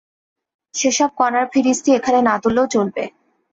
[0.73, 3.03] সেসব কণার ফিরিস্তি এখানে না তুললেও চলবে।